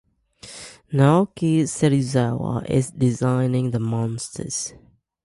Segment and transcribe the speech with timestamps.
[0.91, 4.73] Naoki Serizawa is designing the monsters.